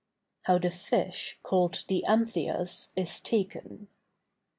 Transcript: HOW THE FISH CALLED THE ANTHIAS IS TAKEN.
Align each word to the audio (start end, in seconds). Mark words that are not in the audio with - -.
HOW 0.45 0.57
THE 0.57 0.71
FISH 0.71 1.37
CALLED 1.47 1.83
THE 1.87 2.05
ANTHIAS 2.05 2.89
IS 2.95 3.19
TAKEN. 3.19 3.87